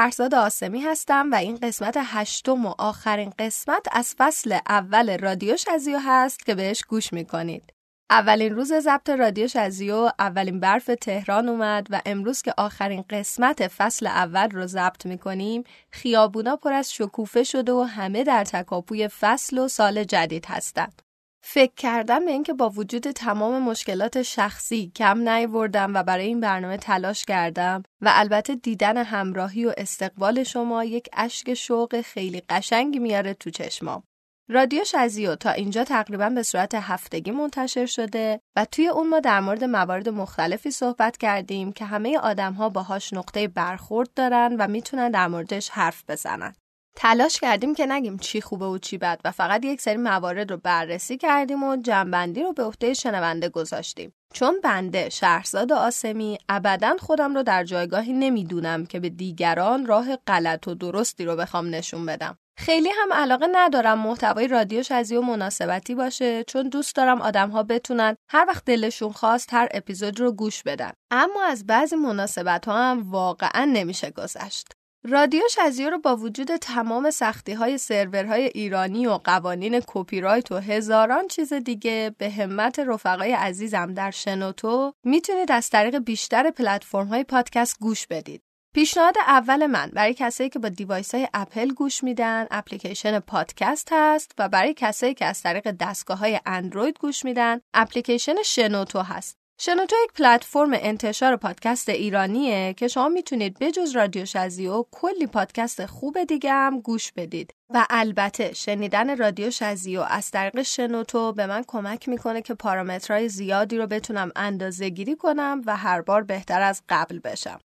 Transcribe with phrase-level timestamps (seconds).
[0.00, 5.98] شهرزاد آسمی هستم و این قسمت هشتم و آخرین قسمت از فصل اول رادیو شزیو
[5.98, 7.72] هست که بهش گوش می‌کنید.
[8.10, 14.06] اولین روز ضبط رادیو شزیو اولین برف تهران اومد و امروز که آخرین قسمت فصل
[14.06, 19.68] اول رو ضبط می‌کنیم خیابونا پر از شکوفه شده و همه در تکاپوی فصل و
[19.68, 21.02] سال جدید هستند.
[21.42, 26.76] فکر کردم به اینکه با وجود تمام مشکلات شخصی کم نیوردم و برای این برنامه
[26.76, 33.34] تلاش کردم و البته دیدن همراهی و استقبال شما یک اشک شوق خیلی قشنگی میاره
[33.34, 34.02] تو چشمام.
[34.48, 39.40] رادیو شزیو تا اینجا تقریبا به صورت هفتگی منتشر شده و توی اون ما در
[39.40, 45.10] مورد موارد مختلفی صحبت کردیم که همه آدم ها باهاش نقطه برخورد دارن و می‌تونن
[45.10, 46.54] در موردش حرف بزنن.
[46.96, 50.56] تلاش کردیم که نگیم چی خوبه و چی بد و فقط یک سری موارد رو
[50.56, 54.12] بررسی کردیم و جنبندی رو به عهده شنونده گذاشتیم.
[54.34, 60.68] چون بنده شهرزاد آسمی ابدا خودم رو در جایگاهی نمی‌دونم که به دیگران راه غلط
[60.68, 62.38] و درستی رو بخوام نشون بدم.
[62.60, 67.62] خیلی هم علاقه ندارم محتوای رادیوش از و مناسبتی باشه چون دوست دارم آدم ها
[67.62, 72.90] بتونن هر وقت دلشون خواست هر اپیزود رو گوش بدن اما از بعضی مناسبت ها
[72.90, 74.68] هم واقعا نمیشه گذشت
[75.04, 80.56] رادیو شزیو رو با وجود تمام سختی های سرورهای ایرانی و قوانین کپی رایت و
[80.56, 87.24] هزاران چیز دیگه به همت رفقای عزیزم در شنوتو می‌تونید از طریق بیشتر پلتفرم های
[87.24, 88.42] پادکست گوش بدید.
[88.74, 94.32] پیشنهاد اول من برای کسایی که با device های اپل گوش میدن اپلیکیشن پادکست هست
[94.38, 99.39] و برای کسایی که از طریق دستگاه های اندروید گوش میدن اپلیکیشن شنوتو هست.
[99.62, 106.24] شنوتو یک پلتفرم انتشار پادکست ایرانیه که شما می‌تونید بجز رادیو شزیو کلی پادکست خوب
[106.24, 112.08] دیگه هم گوش بدید و البته شنیدن رادیو شزیو از طریق شنوتو به من کمک
[112.08, 117.18] می‌کنه که پارامترهای زیادی رو بتونم اندازه گیری کنم و هر بار بهتر از قبل
[117.18, 117.58] بشم.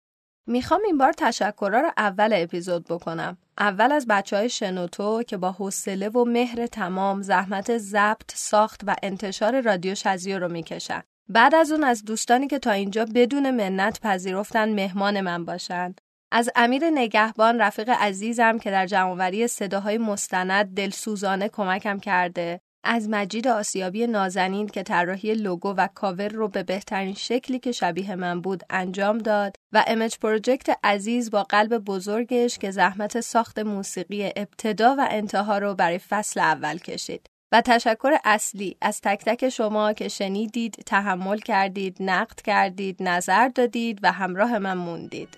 [0.49, 3.39] می‌خوام این بار تشکرها رو اول اپیزود بکنم.
[3.59, 8.97] اول از بچه های شنوتو که با حوصله و مهر تمام زحمت ضبط، ساخت و
[9.03, 11.03] انتشار رادیو شزیو رو می‌کشن.
[11.33, 16.01] بعد از اون از دوستانی که تا اینجا بدون منت پذیرفتن مهمان من باشند.
[16.33, 23.49] از امیر نگهبان رفیق عزیزم که در جمعوری صداهای مستند دلسوزانه کمکم کرده از مجید
[23.49, 28.63] آسیابی نازنین که طراحی لوگو و کاور رو به بهترین شکلی که شبیه من بود
[28.71, 35.07] انجام داد و امج پروژکت عزیز با قلب بزرگش که زحمت ساخت موسیقی ابتدا و
[35.11, 37.32] انتها رو برای فصل اول کشید.
[37.53, 43.99] و تشکر اصلی از تک تک شما که شنیدید، تحمل کردید، نقد کردید، نظر دادید
[44.03, 45.29] و همراه من موندید.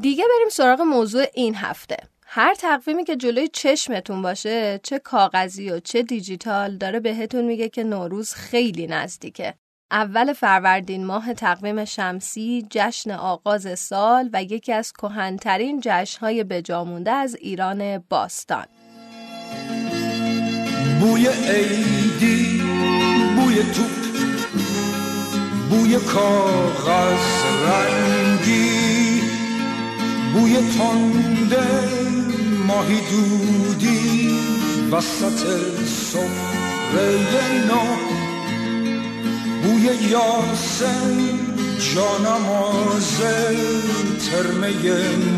[0.00, 1.96] دیگه بریم سراغ موضوع این هفته.
[2.26, 7.84] هر تقویمی که جلوی چشمتون باشه چه کاغذی و چه دیجیتال داره بهتون میگه که
[7.84, 9.54] نوروز خیلی نزدیکه
[9.92, 17.34] اول فروردین ماه تقویم شمسی جشن آغاز سال و یکی از کهنترین جشنهای بجامونده از
[17.34, 18.66] ایران باستان.
[21.00, 22.62] بوی عیدی
[23.36, 23.90] بوی توپ
[25.70, 29.20] بوی کاغذ رنگی
[30.32, 31.68] بوی تنده
[32.66, 34.28] ماهی دودی
[34.92, 35.46] وسط
[35.86, 38.29] سفره نو.
[39.62, 41.38] بوی یاسن
[41.94, 43.20] جانماز
[44.30, 44.72] ترمه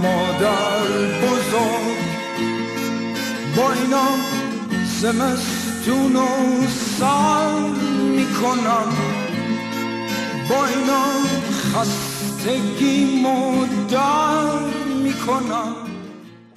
[0.03, 0.87] مادر
[1.23, 2.03] بزرگ.
[3.57, 4.09] با اینا
[5.01, 6.27] زمستون و
[6.99, 7.71] سال
[8.17, 8.89] می‌کنم.
[10.49, 11.05] با اینا
[11.75, 14.59] خستگی مدر
[15.03, 15.92] می‌کنم.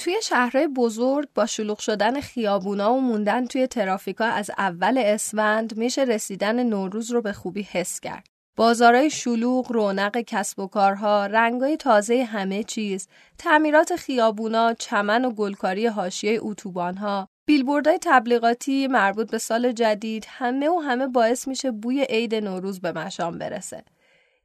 [0.05, 6.03] توی شهرهای بزرگ با شلوغ شدن خیابونا و موندن توی ترافیکا از اول اسفند میشه
[6.03, 8.27] رسیدن نوروز رو به خوبی حس کرد.
[8.55, 13.07] بازارهای شلوغ، رونق کسب و کارها، رنگای تازه همه چیز،
[13.37, 20.79] تعمیرات خیابونا، چمن و گلکاری حاشیه اتوبانها، بیلبوردهای تبلیغاتی مربوط به سال جدید همه و
[20.79, 23.83] همه باعث میشه بوی عید نوروز به مشام برسه.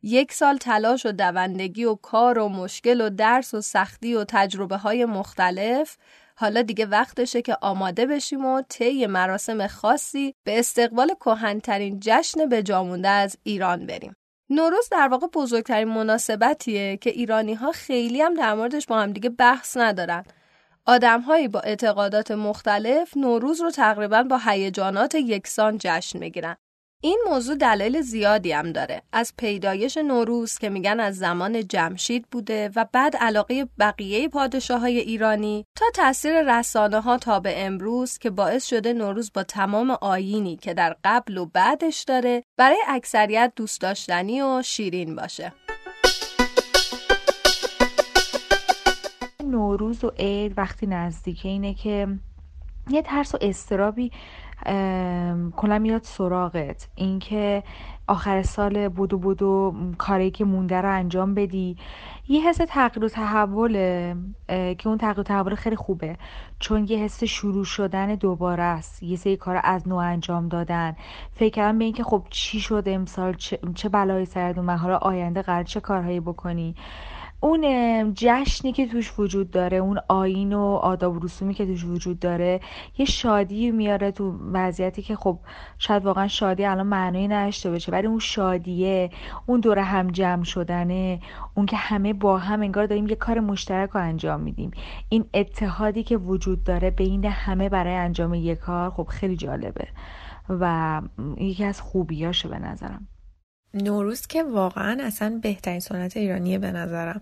[0.03, 4.77] یک سال تلاش و دوندگی و کار و مشکل و درس و سختی و تجربه
[4.77, 5.97] های مختلف
[6.37, 12.63] حالا دیگه وقتشه که آماده بشیم و طی مراسم خاصی به استقبال کهنترین جشن به
[12.63, 14.15] جامونده از ایران بریم.
[14.51, 19.31] نوروز در واقع بزرگترین مناسبتیه که ایرانی ها خیلی هم در موردش با هم دیگه
[19.31, 20.25] بحث ندارن.
[20.87, 26.57] آدمهایی با اعتقادات مختلف نوروز رو تقریبا با هیجانات یکسان جشن می‌گیرن.
[27.03, 29.03] این موضوع دلایل زیادی هم داره.
[29.13, 34.99] از پیدایش نوروز که میگن از زمان جمشید بوده و بعد علاقه بقیه پادشاه های
[34.99, 40.57] ایرانی تا تاثیر رسانه ها تا به امروز که باعث شده نوروز با تمام آینی
[40.57, 45.53] که در قبل و بعدش داره برای اکثریت دوست داشتنی و شیرین باشه.
[49.45, 52.09] نوروز و عید وقتی نزدیکه اینه که
[52.91, 54.13] یه ترس و استرابی
[55.57, 56.89] کلا میاد سراغت.
[56.95, 57.63] اینکه
[58.07, 61.77] آخر سال بودو بودو کاری که مونده رو انجام بدی.
[62.29, 64.17] یه حس تغییر و تحوله
[64.49, 66.17] که اون تغییر و تحول خیلی خوبه.
[66.59, 69.03] چون یه حس شروع شدن دوباره است.
[69.03, 70.97] یه سری کار از نو انجام دادن.
[71.33, 75.43] فکر کردم به اینکه خب چی شد امسال؟ چه, چه بلایی سرت اومد؟ حالا آینده
[75.43, 76.75] قرار چه کارهایی بکنی؟
[77.43, 82.19] اون جشنی که توش وجود داره اون آین و آداب و رسومی که توش وجود
[82.19, 82.61] داره
[82.99, 85.39] یه شادی میاره تو وضعیتی که خب
[85.79, 89.11] شاید واقعا شادی الان معنی نداشته باشه ولی اون شادیه
[89.47, 91.21] اون دور هم جمع شدنه
[91.55, 94.71] اون که همه با هم انگار داریم یه کار مشترک رو انجام میدیم.
[95.09, 99.89] این اتحادی که وجود داره بین همه برای انجام یه کار خب خیلی جالبه
[100.49, 101.03] و
[101.37, 103.09] یکی از خوبیاشه به نظرم.
[103.75, 107.21] نوروز که واقعا اصلا بهترین سنت ایرانیه به نظرم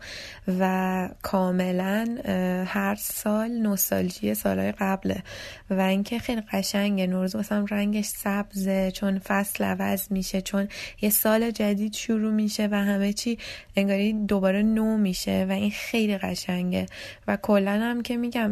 [0.60, 2.18] و کاملا
[2.66, 5.22] هر سال نوستالژی سالهای قبله
[5.70, 7.06] و اینکه خیلی قشنگه.
[7.06, 10.68] نوروز مثلا رنگش سبزه چون فصل عوض میشه چون
[11.00, 13.38] یه سال جدید شروع میشه و همه چی
[13.76, 16.86] انگاری دوباره نو میشه و این خیلی قشنگه.
[17.28, 18.50] و کلا هم که میگم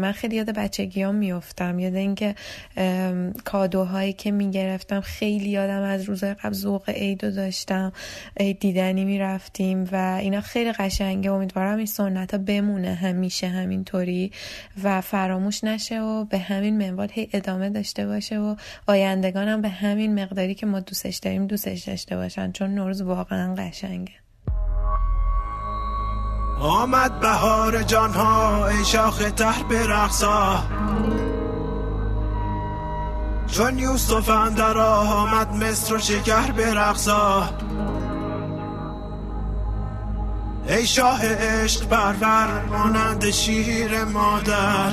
[0.00, 2.34] من خیلی یاد بچگی ها میفتم یاد اینکه
[3.44, 7.92] کادوهایی که می‌گرفتم خیلی یادم از روزهای قبل ذوق عید داشتم.
[8.60, 11.30] دیدنی می‌رفتیم و اینا خیلی قشنگه.
[11.30, 14.32] امیدوارم این سنت ها بمونه همیشه همینطوری
[14.82, 19.68] و فراموش نشه و به همین منوال هی ادامه داشته باشه و آیندگان هم به
[19.68, 22.52] همین مقداری که ما دوستش داریم دوستش داشته باشن.
[22.52, 24.12] چون نوروز واقعا قشنگه.
[26.60, 30.64] آمد بهار جانها ای شاخ تر برقصا
[33.46, 37.50] چون یوسف اندر آمد مصر و شکر برقصا
[40.68, 44.92] ای شاه عشق پرور مانند شیر مادر.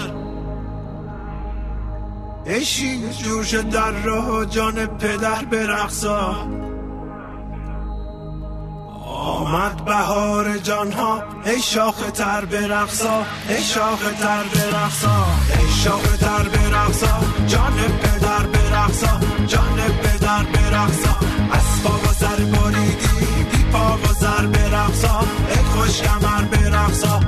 [2.45, 6.36] ای شیر جوش در راه جان پدر برقصا
[9.21, 15.25] آمد بهار جانها ای شاخ تر برقصا ای شاخ تر برقصا
[15.59, 21.15] ای شاخ تر برقصا جان پدر برقصا جان پدر برقصا
[21.51, 25.19] از پا و سر بریدی بی پا و سر برقصا
[25.50, 27.19] ای خوش کمر برقصا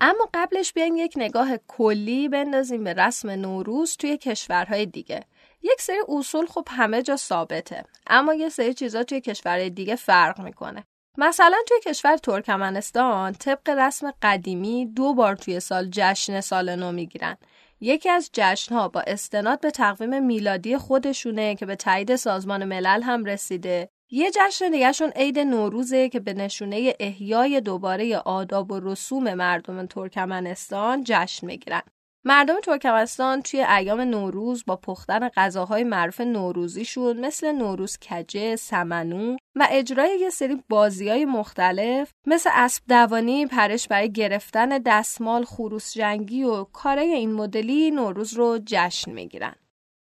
[0.00, 5.24] اما قبلش بیاین یک نگاه کلی بندازیم به رسم نوروز توی کشورهای دیگه.
[5.64, 10.40] یک سری اصول خب همه جا ثابته اما یه سری چیزا توی کشورهای دیگه فرق
[10.40, 10.84] می‌کنه.
[11.18, 17.36] مثلا توی کشور ترکمنستان طبق رسم قدیمی دو بار توی سال جشن سال نو می‌گیرن.
[17.80, 23.24] یکی از جشنها با استناد به تقویم میلادی خودشونه که به تایید سازمان ملل هم
[23.24, 23.88] رسیده.
[24.10, 31.04] یه جشن دیگهشون عید نوروزه که به نشونه احیای دوباره آداب و رسوم مردم ترکمنستان
[31.06, 31.82] جشن می‌گیرن.
[32.26, 39.68] مردم ترکمنستان توی ایام نوروز با پختن غذاهای معروف نوروزیشون مثل نوروز کجه، سمنو و
[39.70, 46.42] اجرای یه سری بازی های مختلف مثل اسب دوانی، پرش برای گرفتن دستمال، خروس جنگی
[46.42, 49.54] و کارای این مدلی نوروز رو جشن می‌گیرن.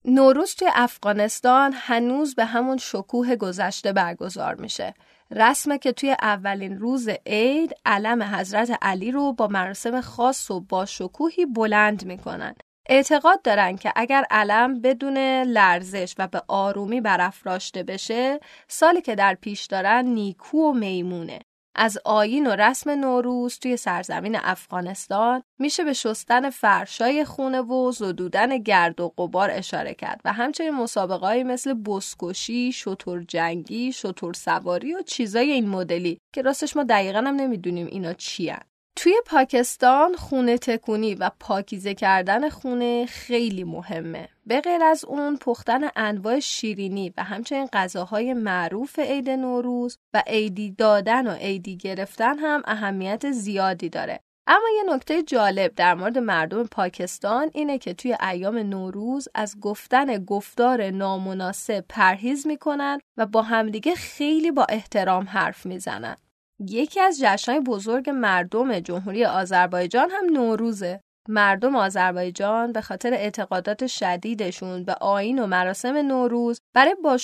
[0.04, 4.94] نوروز توی افغانستان هنوز به همون شکوه گذشته برگزار میشه.
[5.34, 10.86] رسمه که توی اولین روز عید علم حضرت علی رو با مراسم خاص و با
[10.86, 12.54] شکوهی بلند می‌کنن.
[12.88, 19.34] اعتقاد دارن که اگر علم بدون لرزش و به آرومی برافراشته بشه سالی که در
[19.34, 21.38] پیش دارن نیکو و میمونه
[21.74, 28.58] از آیین و رسم نوروز توی سرزمین افغانستان میشه به شستن فرشای خونه و زدودن
[28.58, 35.02] گرد و قبار اشاره کرد و همچنین مسابقه مثل بسکشی، شطور جنگی، شطور سواری و
[35.02, 38.50] چیزای این مدلی که راستش ما دقیقا هم نمی‌دونیم اینا چی
[38.96, 44.28] توی پاکستان خونه تکونی و پاکیزه کردن خونه خیلی مهمه.
[44.46, 50.70] به غیر از اون پختن انواع شیرینی و همچنین غذاهای معروف عید نوروز و عیدی
[50.70, 54.20] دادن و عیدی گرفتن هم اهمیت زیادی داره.
[54.46, 60.24] اما یه نکته جالب در مورد مردم پاکستان اینه که توی ایام نوروز از گفتن
[60.24, 66.16] گفتار نامناسب پرهیز می‌کنن و با همدیگه خیلی با احترام حرف می‌زنن.
[66.61, 71.00] یکی از جشنهای بزرگ مردم جمهوری آذربایجان هم نوروزه.
[71.28, 77.18] مردم آذربایجان به خاطر اعتقادات شدیدشون به آین و مراسم نوروز برای با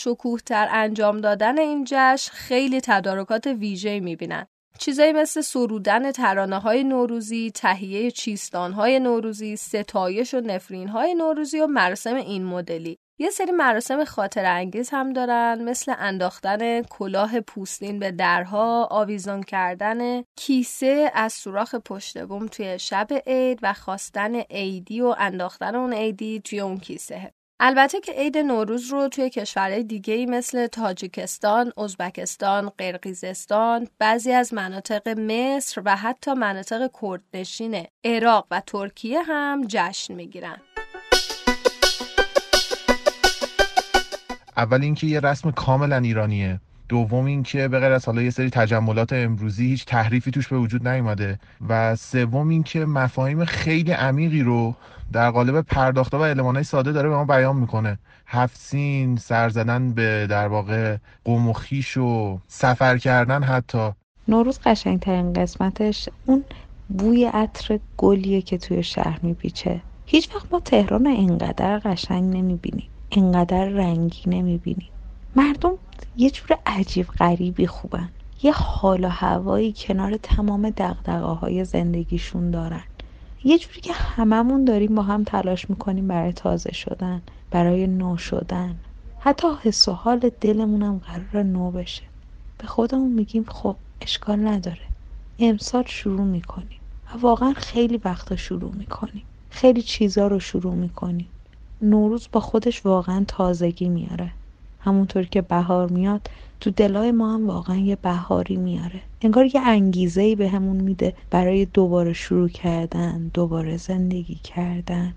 [0.46, 4.46] تر انجام دادن این جشن خیلی تدارکات ویژه می‌بینن.
[4.78, 11.60] چیزایی مثل سرودن ترانه های نوروزی، تهیه چیستان های نوروزی، ستایش و نفرین های نوروزی
[11.60, 12.98] و مراسم این مدلی.
[13.20, 20.22] یه سری مراسم خاطر انگیز هم دارن مثل انداختن کلاه پوستین به درها، آویزان کردن
[20.36, 26.40] کیسه از سوراخ پشت بوم توی شب عید و خواستن عیدی و انداختن اون عیدی
[26.40, 27.32] توی اون کیسه.
[27.62, 35.08] البته که عید نوروز رو توی کشورهای دیگه مثل تاجیکستان، ازبکستان، قرقیزستان، بعضی از مناطق
[35.08, 40.60] مصر و حتی مناطق کردنشین عراق و ترکیه هم جشن می‌گیرن.
[44.60, 46.60] اول اینکه یه رسم کاملا ایرانیه.
[46.88, 50.88] دوم اینکه به غیر از حالا یه سری تجملات امروزی هیچ تحریفی توش به وجود
[50.88, 51.38] نیومده.
[51.68, 54.74] و سوم اینکه مفاهیم خیلی عمیقی رو
[55.12, 57.98] در قالب پرداخته و المانهای ساده داره به ما بیان می‌کنه.
[58.26, 63.90] هفسین سر زدن به در واقع قوم و خیش و سفر کردن حتی.
[64.28, 66.44] نوروز قشنگترین قسمتش اون
[66.88, 69.80] بوی عطر گلیه که توی شهر میپیچه.
[70.06, 72.88] هیچ وقت ما تهران اینقدر قشنگ نمی‌بینیم.
[73.10, 74.88] اینقدر رنگی نمی‌بینیم
[75.36, 75.72] مردم
[76.16, 78.08] یه جور عجیب غریبی خوبن.
[78.42, 82.84] یه حال و هوایی کنار تمام دقدقه های زندگیشون دارن.
[83.44, 88.76] یه جوری که هممون داریم با هم تلاش می‌کنیم برای تازه شدن برای نو شدن.
[89.18, 92.02] حتی حس و حال دلمونم قرار نو بشه.
[92.58, 94.82] به خودمون میگیم خب اشکال نداره.
[95.38, 96.80] امسال شروع می‌کنیم.
[97.14, 99.22] و واقعا خیلی وقتا شروع می‌کنیم.
[99.50, 101.28] خیلی چیزا رو شروع می‌کنیم.
[101.82, 104.30] نوروز با خودش واقعا تازگی میاره.
[104.80, 109.00] همونطور که بهار میاد تو دلای ما هم واقعا یه بهاری میاره.
[109.22, 115.14] انگار یه انگیزه ای به همون میده برای دوباره شروع کردن دوباره زندگی کردن.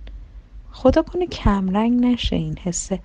[0.72, 3.00] خدا کنه کمرنگ نشه این حسه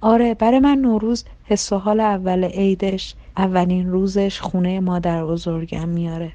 [0.00, 6.32] آره برای من نوروز حس و حال اول عیدش اولین روزش خونه مادر بزرگم میاره.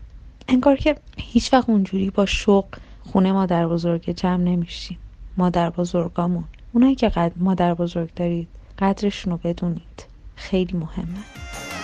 [0.47, 2.65] انگار که هیچ وقت اونجوری با شوق
[3.03, 4.97] خونه مادر بزرگ جمع نمیشیم.
[5.37, 6.43] مادر بزرگامون
[6.75, 8.47] اونایی که قد مادر بزرگ دارید
[8.79, 10.05] قدرشون رو بدونید.
[10.35, 11.23] خیلی مهمه.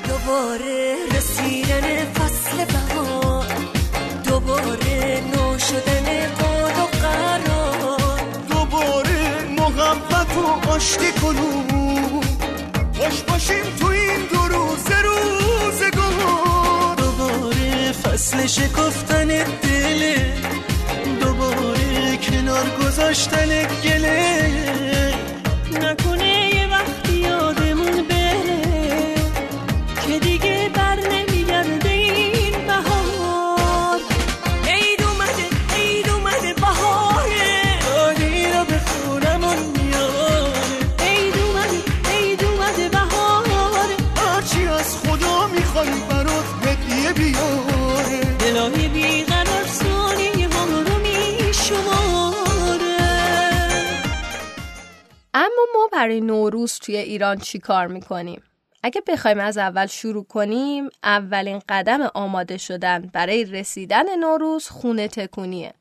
[0.08, 3.46] دوباره رسیدن فصل بهار.
[4.26, 8.20] دوباره نو شدن قول و قرار.
[8.50, 12.22] دوباره محبت و آشتی کنون
[12.94, 20.34] خوش باشیم تو این دو روز روزگار دوباره فصل شکفتن دله
[22.52, 23.50] دوباره کنار گذاشتن
[23.84, 24.52] گله
[55.92, 58.44] برای نوروز توی ایران چی کار می‌کنیم؟
[58.84, 65.74] اگه بخوایم از اول شروع کنیم اولین قدم آماده شدن برای رسیدن نوروز خونه تکونیه.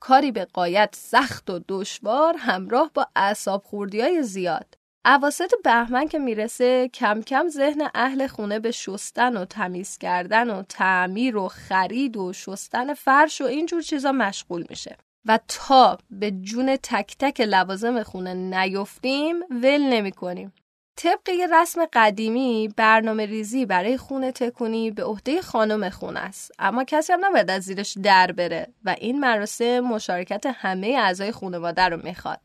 [0.00, 4.78] کاری به قایت سخت و دشوار همراه با اعصاب خوردی های زیاد.
[5.04, 10.62] اواسط بهمن که می‌رسه کم کم ذهن اهل خونه به شستن و تمیز کردن و
[10.62, 14.96] تعمیر و خرید و شستن فرش و اینجور چیزا مشغول میشه.
[15.26, 20.52] و تا به جون تک تک لوازم خونه نیفتیم ول نمی کنیم.
[20.96, 26.52] طبق یه رسم قدیمی برنامه ریزی برای خونه تکونی به عهده خانم خونه است.
[26.58, 31.82] اما کسی هم نباید از زیرش در بره و این مراسم مشارکت همه اعضای خانواده
[31.82, 32.40] رو می‌خواد.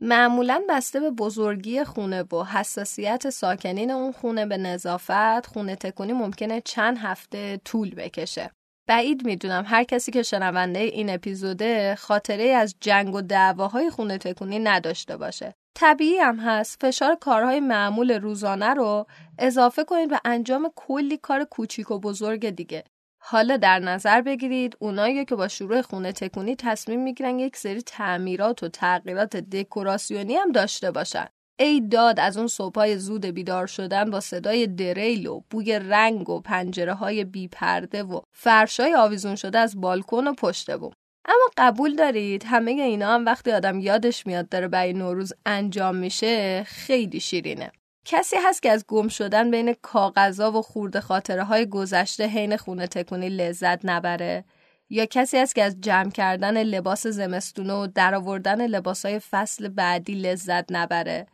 [0.00, 6.60] معمولا بسته به بزرگی خونه و حساسیت ساکنین اون خونه به نظافت خونه تکونی ممکنه
[6.60, 8.50] چند هفته طول بکشه.
[8.86, 14.58] بعید می‌دونم هر کسی که شنونده این اپیزوده خاطره از جنگ و دعواهای خونه تکونی
[14.58, 15.54] نداشته باشه.
[15.74, 19.06] طبیعی هم هست فشار کارهای معمول روزانه رو
[19.38, 22.84] اضافه کنید به انجام کلی کار کوچیک و بزرگ دیگه.
[23.22, 28.62] حالا در نظر بگیرید اونایی که با شروع خونه تکونی تصمیم می‌گیرن یک سری تعمیرات
[28.62, 31.26] و تغییرات دکوراسیونی هم داشته باشن.
[31.58, 36.40] ای داد از اون صبحای زود بیدار شدن با صدای دریل و بوی رنگ و
[36.40, 40.92] پنجره های بی پرده و فرشای آویزون شده از بالکن و پشت بوم.
[41.24, 46.64] اما قبول دارید همه اینا هم وقتی آدم یادش میاد داره برای نوروز انجام میشه
[46.64, 47.72] خیلی شیرینه.
[48.04, 52.86] کسی هست که از گم شدن بین کاغذا و خورده خاطره های گذشته حین خونه
[52.86, 54.44] تکونی لذت نبره؟
[54.90, 60.72] یا کسی هست که از جمع کردن لباس زمستونه و درآوردن لباسهای فصل بعدی لذت
[60.72, 61.26] نبره؟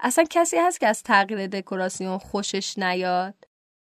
[0.00, 3.34] اصلا کسی هست که از تغییر دکوراسیون خوشش نیاد؟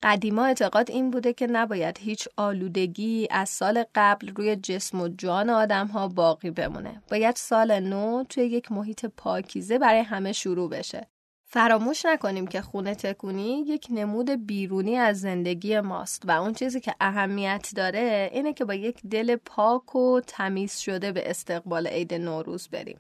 [0.04, 5.50] قدیما اعتقاد این بوده که نباید هیچ آلودگی از سال قبل روی جسم و جان
[5.50, 7.02] آدم ها باقی بمونه.
[7.12, 11.08] باید سال نو توی یک محیط پاکیزه برای همه شروع بشه.
[11.46, 16.96] فراموش نکنیم که خونه تکونی یک نمود بیرونی از زندگی ماست و اون چیزی که
[17.00, 22.68] اهمیت داره اینه که با یک دل پاک و تمیز شده به استقبال عید نوروز
[22.68, 23.00] بریم.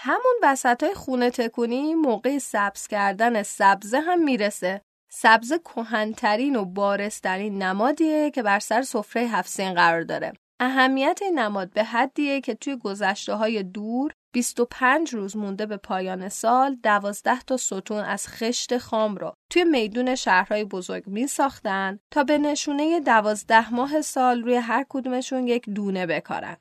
[0.00, 4.80] همون وسط های خونه تکونی موقع سبز کردن سبزه هم می‌رسه.
[5.10, 10.32] سبزه کهنترین و بارسترین نمادیه که بر سر سفره هفسین قرار داره.
[10.60, 16.28] اهمیت این نماد به حدیه که توی گذشته های دور 25 روز مونده به پایان
[16.28, 22.24] سال 12 تا ستون از خشت خام رو توی میدون شهرهای بزرگ می ساختن تا
[22.24, 26.56] به نشونه 12 ماه سال روی هر کدومشون یک دونه بکارن.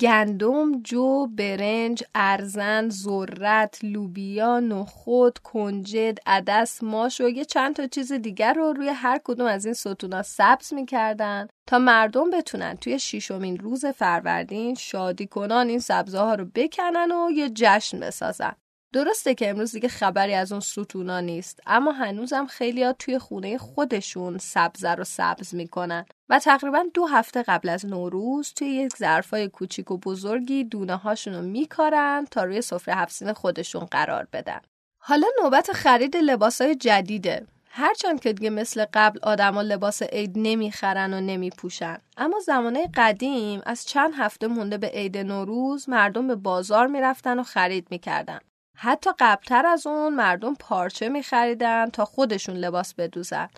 [0.00, 8.12] گندم، جو، برنج، ارزن، ذرت، لوبیا، نخود، کنجد، عدس، ماش و یه چند تا چیز
[8.12, 13.58] دیگر رو روی هر کدوم از این ستونا سبز می‌کردن تا مردم بتونن توی شیشمین
[13.58, 18.54] روز فروردین شادی کنان این سبزه ها رو بکنن و یه جشن بسازن.
[18.92, 24.38] درسته که امروز دیگه خبری از اون ستونا نیست اما هنوزم خیلی توی خونه خودشون
[24.38, 29.90] سبزه رو سبز می‌کنن و تقریبا دو هفته قبل از نوروز توی یک ظرفای کوچیک
[29.90, 34.60] و بزرگی دونه هاشون رو میکارن تا روی سفره هفسین خودشون قرار بدن.
[34.98, 37.46] حالا نوبت خرید لباسای جدیده.
[37.70, 43.84] هرچند که دیگه مثل قبل آدما لباس عید نمی‌خرن و نمیپوشن اما زمانه قدیم از
[43.84, 48.38] چند هفته مونده به عید نوروز مردم به بازار می‌رفتن و خرید می‌کردن.
[48.80, 53.48] حتی قبلتر از اون مردم پارچه می خریدن تا خودشون لباس بدوزن.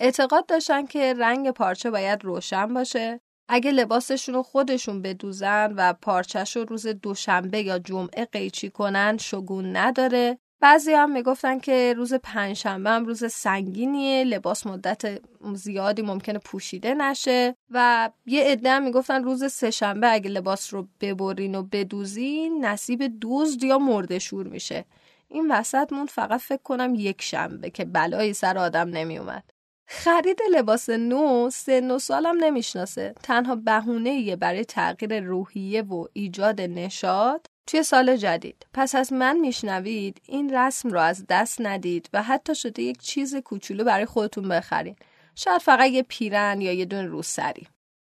[0.00, 3.20] اعتقاد داشتن که رنگ پارچه باید روشن باشه.
[3.48, 9.76] اگه لباسشون رو خودشون بدوزن و پارچهش رو روز دوشنبه یا جمعه قیچی کنن شگون
[9.76, 15.20] نداره بعضی هم می‌گفتن که روز پنجشنبه هم روز سنگینیه لباس مدت
[15.54, 21.54] زیادی ممکنه پوشیده نشه و یه عده هم می‌گفتن روز سهشنبه اگه لباس رو ببرین
[21.54, 24.84] و بدوزین نصیب دزد یا مرده شور میشه.
[25.28, 29.44] این وسط مون فقط فکر کنم یک شنبه که بلایی سر آدم نمیومد
[29.86, 33.14] خرید لباس نو سن و سالم نمی‌شناسه.
[33.22, 38.66] تنها بهونه برای تغییر روحیه و ایجاد نشاد توی سال جدید.
[38.72, 43.36] پس از من میشنوید این رسم رو از دست ندید و حتی شده یک چیز
[43.36, 44.96] کوچولو برای خودتون بخرین
[45.34, 47.66] شاید فقط یه پیرن یا یه دون روسری.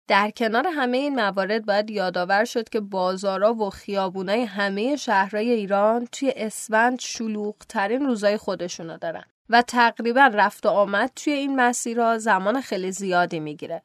[0.07, 6.07] در کنار همه این موارد باید یادآور شد که بازارا و خیابونای همه شهرهای ایران
[6.11, 12.17] توی اسفند شلوغ ترین روزای خودشونو دارن و تقریبا رفت و آمد توی این مسیرها
[12.17, 13.81] زمان خیلی زیادی می‌گیره.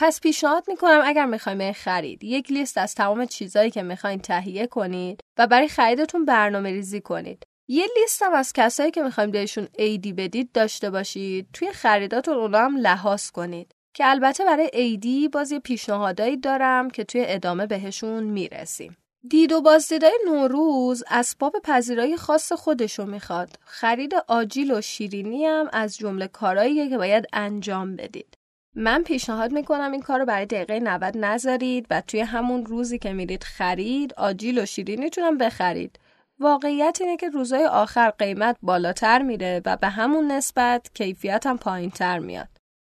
[0.00, 5.20] پس پیشنهاد می‌کنم اگر می‌خوایم خرید یک لیست از تمام چیزهایی که می‌خواین تهیه کنید
[5.38, 7.42] و برای خریدتون برنامه ریزی کنید.
[7.68, 11.48] یه لیست هم از کسایی که می‌خوایم بهشون ایدی بدید داشته باشید.
[11.52, 13.72] توی خریداتون اونا هم لحاظ کنید.
[13.94, 18.96] که البته برای ایدی باز یه پیشنهادایی دارم که توی ادامه بهشون می‌رسیم.
[19.30, 23.58] دید و بازدیدای نوروز اسباب پذیرایی خاص خودشو می‌خواد.
[23.60, 28.37] خرید آجیل و شیرینی هم از جمله کارهاییه که باید انجام بدید.
[28.78, 33.12] من پیشنهاد می‌کنم این کار رو برای دقیقه 90 نذارید و توی همون روزی که
[33.12, 35.98] میرید خرید آجیل و شیرینیتون بخرید
[36.40, 41.90] واقعیت اینه که روزای آخر قیمت بالاتر میره و به همون نسبت کیفیت هم پایین
[41.90, 42.48] تر میاد.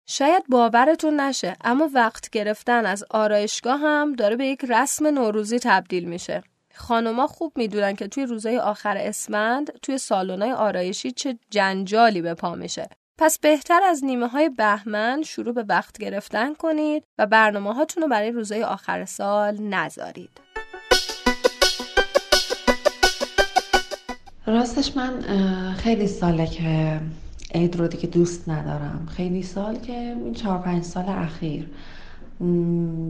[0.08, 6.06] شاید باورتون نشه اما وقت گرفتن از آرایشگاه هم داره به یک رسم نوروزی تبدیل
[6.06, 6.44] میشه.
[6.76, 12.56] خانوما خوب می‌دونن که توی روزای آخر اسفند توی سالن‌های آرایشی چه جنجالی به پا
[12.56, 12.90] میشه.
[13.18, 18.10] پس بهتر از نیمه های بهمن شروع به وقت گرفتن کنید و برنامه هاتون رو
[18.10, 20.42] برای روزهای آخر سال نذارید.
[24.46, 25.22] راستش من
[25.78, 27.00] خیلی ساله که
[27.54, 31.70] عید رو دیگه دوست ندارم خیلی سال که این چهار پنج سال اخیر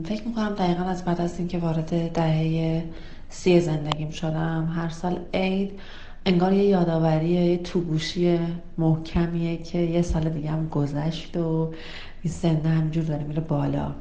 [0.08, 2.84] فکر می‌کنم دقیقا از بعد از اینکه وارد دهه
[3.28, 5.80] سی زندگیم شدم هر سال عید
[6.26, 8.38] انگار یه یادآوری یه توگوشی
[8.78, 11.72] محکمیه که یه سال دیگه هم گذشت و
[12.22, 13.92] این سنده همینجور داره میره بالا.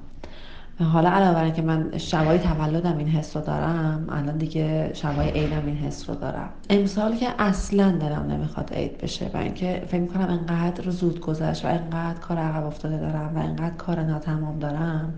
[0.80, 5.78] حالا علاوه که من شبای تولدم این حس رو دارم الان دیگه شبای عیدم این
[5.78, 6.50] حس رو دارم.
[6.70, 11.68] امسال که اصلا دلم نمی‌خواد عید بشه و اینکه فکر می‌کنم انقدر زود گذشت و
[11.68, 15.14] انقدر کار عقب افتاده دارم و انقدر کار ناتمام دارم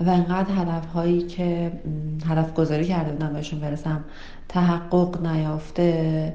[0.00, 1.72] و انقدر هدف هایی که
[2.26, 4.04] هدف گذاری کرده بودم بهشون برسم
[4.52, 6.34] تحقق نیافته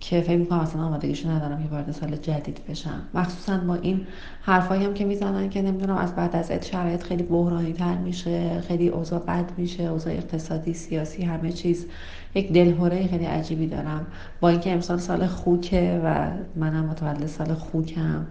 [0.00, 3.02] که فکر می‌کنم اصلا آمادگیشو ندارم که وارد سال جدید بشم.
[3.14, 4.06] مخصوصا با این
[4.42, 8.60] حرفایی هم که می‌زنن که نمی‌دونم از بعد از عید شرایط خیلی بحرانی تر میشه
[8.60, 11.86] خیلی اوضاع بد میشه اوضاع اقتصادی سیاسی همه چیز.
[12.34, 14.06] یک دلهوره خیلی عجیبی دارم.
[14.40, 18.26] با اینکه امسال سال خوکه و منم متولد سال خوکم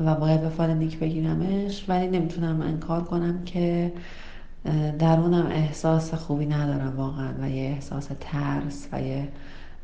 [0.00, 3.92] و باید به فال نیک بگیرمش ولی نمی‌تونم انکار کنم که
[4.98, 9.28] درونم احساس خوبی ندارم واقعا و یه احساس ترس و یه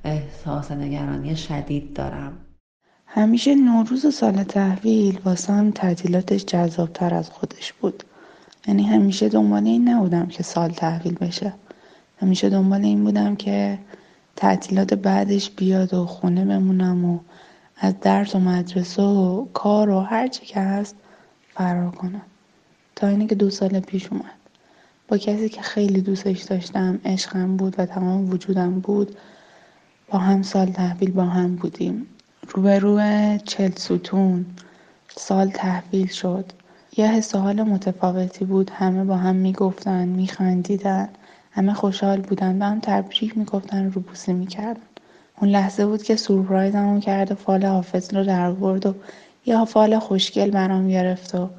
[0.05, 2.33] احساس نگرانی شدید دارم.
[3.07, 8.03] همیشه نوروز و سال تحویل واسم تعطیلاتش جذابتر از خودش بود.
[8.69, 11.53] یعنی همیشه دنبال این نبودم که سال تحویل بشه.
[12.21, 13.79] همیشه دنبال این بودم که
[14.37, 17.19] تعطیلات بعدش بیاد و خونه بمونم و
[17.77, 20.97] از درس و مدرسه و کار و هر چی که هست
[21.55, 22.23] فرار کنم.
[22.97, 24.42] تا اینه که دو سال پیش اومد.
[25.09, 29.17] با کسی که خیلی دوستش داشتم عشقم بود و تمام وجودم بود
[30.09, 32.07] با هم سال تحویل با هم بودیم.
[32.49, 32.99] روبرو
[33.39, 34.47] چل ستون
[35.17, 36.45] سال تحویل شد.
[36.97, 38.71] یه حس حال متفاوتی بود.
[38.71, 41.09] همه با هم می‌گفتن میخندیدن
[41.51, 44.81] همه خوشحال بودن و هم تبریک می‌گفتن رو بوسه می‌کردن.
[45.41, 48.95] اون لحظه بود که سورپرایزمون کرد و فال حافظ رو در برد و
[49.47, 51.51] یه فال خوشگل برام گرفت و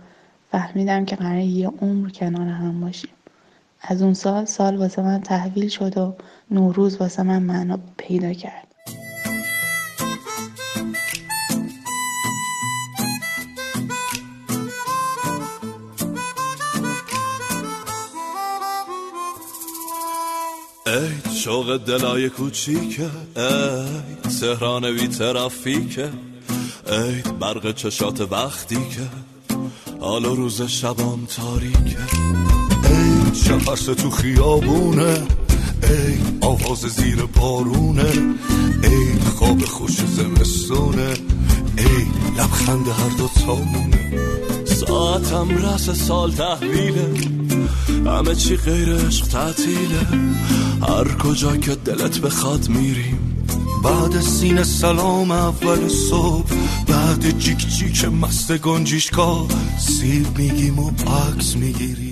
[0.51, 3.09] فهمیدم که قراره یه عمر کنار هم باشیم.
[3.83, 6.15] از اون سال سال واسه من تحویل شد و
[6.51, 8.67] نوروز واسه من معنا پیدا کرد.
[20.85, 26.09] ای شوق دلای کوچیکه ای تهران بی ترافیکه
[26.87, 29.09] ای برق چشات وقتی که
[29.99, 32.62] حالا روز شبام تاریکه.
[33.33, 35.17] ای شفرس تو خیابونه؟
[35.83, 38.11] ای آواز زیر بارونه
[38.83, 41.13] ای خواب خوش زمستونه
[41.77, 42.05] ای
[42.37, 44.11] لبخند هر دو تامونه.
[44.65, 47.13] ساعتم رس سال تحویله
[48.05, 50.07] همه چی غیر عشق تعطیله.
[50.81, 53.45] هر کجا که دلت بخواد میریم.
[53.83, 56.51] بعد سین سلام اول صبح
[56.87, 59.47] بعد جیک جیک مست گنجیشکا
[59.79, 62.02] سیب میگیم و عکس می‌گیریم.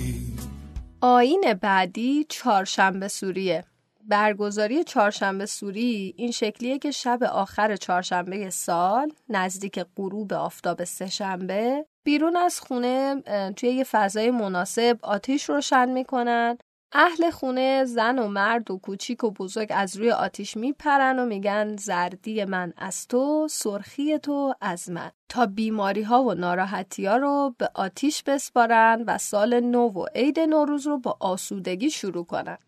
[1.04, 3.64] آین بعدی چهارشنبه سوریه.
[4.08, 12.36] برگزاری چهارشنبه سوری این شکلیه که شب آخر چهارشنبه سال نزدیک غروب آفتاب سهشنبه بیرون
[12.36, 13.22] از خونه
[13.56, 16.58] توی یه فضای مناسب آتیش روشن می‌کنن.
[16.94, 21.76] اهل خونه زن و مرد و کوچیک و بزرگ از روی آتیش میپرن و میگن
[21.76, 27.54] زردی من از تو سرخی تو از من تا بیماری ها و ناراحتی ها رو
[27.58, 32.58] به آتیش بسپارن و سال نو و عید نوروز رو با آسودگی شروع کنن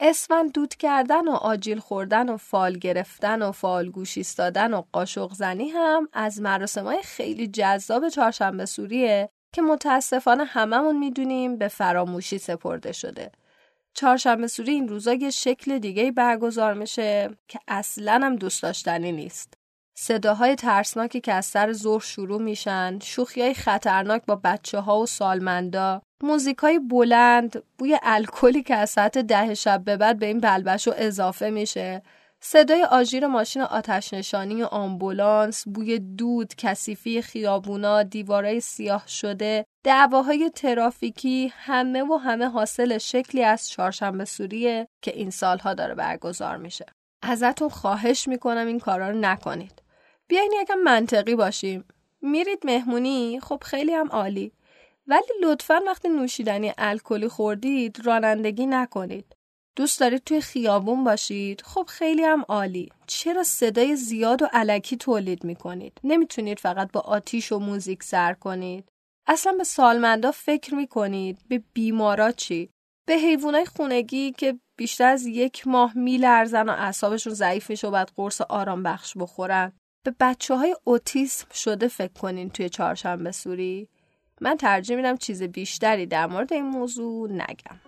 [0.00, 5.32] اسفند دود کردن و آجیل خوردن و فال گرفتن و فال گوش ایستادن و قاشق
[5.32, 12.92] زنی هم از مراسمهای خیلی جذاب چهارشنبه سوریه که متاسفانه هممون می‌دونیم به فراموشی سپرده
[12.92, 13.30] شده.
[13.94, 19.54] چهارشنبه سوری این روزا یه شکل دیگه برگزار میشه که اصلا هم دوست داشتنی نیست.
[19.96, 26.02] صداهای ترسناکی که از سر ظهر شروع میشن، شوخیای خطرناک با بچه ها و سالمندا،
[26.22, 31.50] موزیکای بلند، بوی الکلی که از ساعت ده شب به بعد به این بلبشو اضافه
[31.50, 32.02] میشه،
[32.46, 40.50] صدای آژیر ماشین آتش نشانی و آمبولانس، بوی دود، کثیفی خیابونا، دیوارای سیاه شده، دعواهای
[40.50, 46.86] ترافیکی همه و همه حاصل شکلی از چهارشنبه سوریه که این سالها داره برگزار میشه.
[47.22, 49.82] ازتون خواهش می‌کنم این کارا رو نکنید.
[50.28, 51.84] بیاین یکم منطقی باشیم.
[52.22, 54.52] میرید مهمونی خب خیلی هم عالی.
[55.06, 59.36] ولی لطفا وقتی نوشیدنی الکلی خوردید رانندگی نکنید.
[59.76, 62.92] دوست دارید توی خیابون باشید؟ خب خیلی هم عالی.
[63.06, 68.88] چرا صدای زیاد و علکی تولید می‌کنید؟ نمی‌تونید فقط با آتیش و موزیک سر کنید.
[69.26, 72.70] اصلا به سالمندا فکر می‌کنید به بیمارا چی؟
[73.06, 78.12] به حیوانای خونگی که بیشتر از یک ماه میلرزن و اعصابشون ضعیف میشه و بعد
[78.16, 79.72] قرص آرام بخش بخورن.
[80.04, 83.88] به بچه های اوتیسم شده فکر کنین توی چهارشنبه سوری؟
[84.40, 87.80] من ترجیح میدم چیز بیشتری در مورد این موضوع نگم.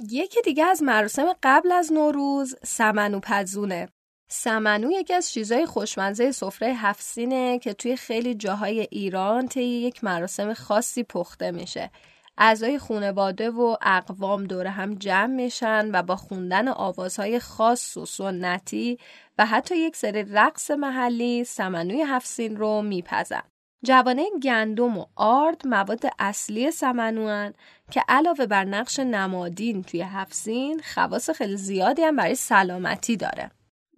[0.00, 3.88] یکی دیگه از مراسم قبل از نوروز سمنو پزونه
[4.28, 10.54] سمنو یکی از چیزای خوشمزه سفره هفسینه که توی خیلی جاهای ایران طی یک مراسم
[10.54, 11.90] خاصی پخته میشه
[12.38, 18.98] اعضای خونواده و اقوام دور هم جمع میشن و با خوندن آوازهای خاص و سنتی
[19.38, 23.42] و حتی یک سری رقص محلی سمنوی هفسین رو میپزن.
[23.84, 27.54] جوانه گندم و آرد مواد اصلی سمنوان
[27.90, 33.50] که علاوه بر نقش نمادین توی هفسین خواص خیلی زیادی هم برای سلامتی داره.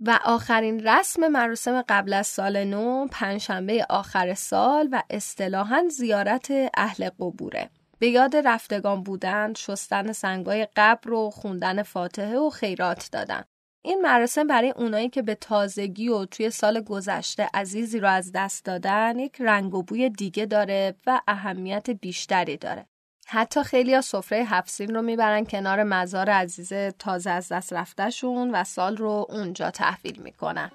[0.06, 7.08] و آخرین رسم مراسم قبل از سال نو پنجشنبه آخر سال و اصطلاحا زیارت اهل
[7.08, 7.70] قبوره.
[7.98, 13.44] به یاد رفتگان بودن، شستن سنگای قبر و خوندن فاتحه و خیرات دادن.
[13.82, 18.64] این مراسم برای اونایی که به تازگی و توی سال گذشته عزیزی رو از دست
[18.64, 22.86] دادن یک رنگ و بوی دیگه داره و اهمیت بیشتری داره.
[23.26, 28.64] حتی خیلی ها سفره هفسین رو می‌برن کنار مزار عزیز تازه از دست رفتهشون و
[28.64, 30.70] سال رو اونجا تحویل می‌کنن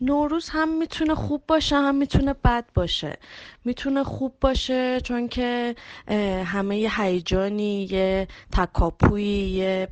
[0.00, 3.18] نوروز هم می‌تونه خوب باشه هم می‌تونه بد باشه.
[3.64, 5.74] می‌تونه خوب باشه چون که
[6.44, 9.88] همه یه هیجانی یه تکاپویی یه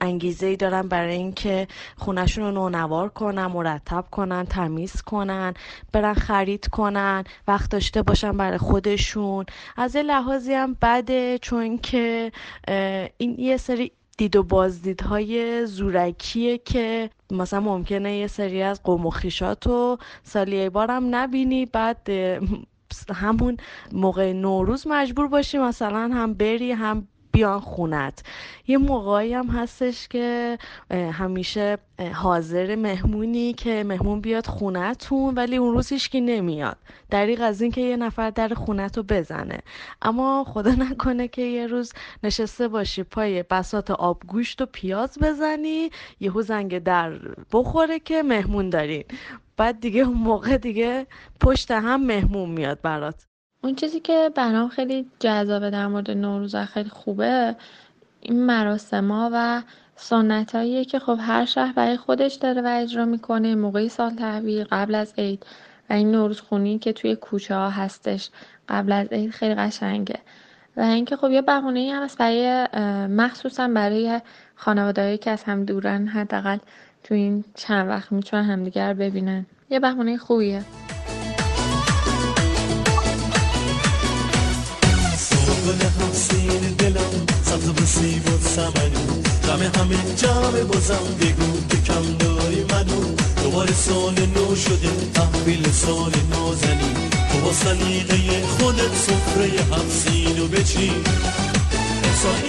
[0.00, 5.54] انگیزه ای دارن برای اینکه خونشون رو نونوار کنن مرتب کنن تمیز کنن
[5.92, 9.46] برن خرید کنن وقت داشته باشن برای خودشون.
[9.76, 12.32] از یه لحاظی هم بده چون که
[13.18, 19.10] این یه سری دید و بازدیدهای زورکیه که مثلا ممکنه یه سری از قوم و
[19.10, 19.66] خیشات
[20.22, 21.66] سالی بارم نبینی.
[21.66, 22.08] بعد
[23.14, 23.56] همون
[23.92, 28.22] موقع نوروز مجبور باشی مثلا هم بری هم بیان خونت
[28.66, 30.58] یه موقعی هم هستش که
[30.90, 31.78] همیشه
[32.14, 36.76] حاضر مهمونی که مهمون بیاد خونتون ولی اون روز هیچکی نمیاد.
[37.10, 39.58] دریق از اینکه یه نفر در خونت رو بزنه.
[40.02, 46.42] اما خدا نکنه که یه روز نشسته باشی پای بسات آبگوشت و پیاز بزنی یهو
[46.42, 47.18] زنگ در
[47.52, 49.04] بخوره که مهمون دارین.
[49.56, 51.06] بعد دیگه اون موقع دیگه
[51.40, 53.26] پشت هم مهمون میاد برات.
[53.62, 57.56] اون چیزی که برام خیلی جذابه در مورد نوروز خیلی خوبه
[58.20, 59.62] این مراسما و
[59.96, 64.94] سنتاییه که خب هر شهر برای خودش داره و اجرا می‌کنه موقعی سال تحویل قبل
[64.94, 65.46] از عید
[65.90, 68.30] و این نوروز خونی که توی کوچه ها هستش
[68.68, 70.18] قبل از عید خیلی قشنگه.
[70.76, 72.66] و اینکه خب یه بهونه ای هم هست برای
[73.06, 74.20] مخصوصا برای
[74.54, 76.58] خانوادهایی که از هم دورن حداقل
[77.04, 79.46] تو این چند وقت می‌تونن همدیگر ببینن.
[79.70, 80.62] یه بهونه خوبیه.
[87.70, 89.04] و سیب و سمنو.
[89.46, 93.00] غم همه جمع بازم بگو که کم داری منو.
[93.42, 96.94] دوباره سال نو شده تحویل سال نازنی
[97.32, 101.04] تو با سلیقه خودت سفره حفسینو بچین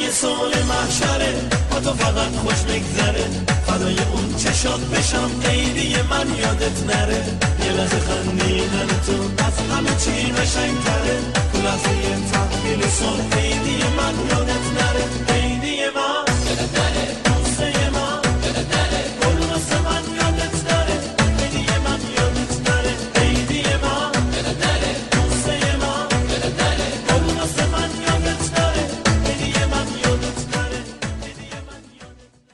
[0.10, 1.34] یه سال محشره
[1.72, 3.26] با تو فقط خوش بگذره.
[3.68, 7.24] فدای اون چشات بشم عیدی من یادت نره.
[7.66, 11.39] یه لحظه خندیدن تو از همه چی قشنگ تره تو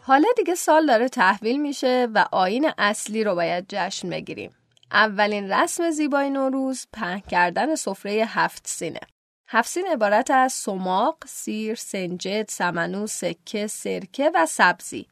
[0.07, 4.51] حالا دیگه سال داره تحویل میشه و آین اصلی رو باید جشن بگیریم.
[4.95, 8.99] اولین رسم زیبای نوروز پهن کردن سفره هفت سینه.
[9.47, 15.07] هفت سین عبارت از سماق، سیر، سنجد، سمنو، سکه، سرکه و سبزی.